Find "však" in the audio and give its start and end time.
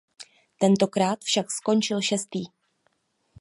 1.23-1.51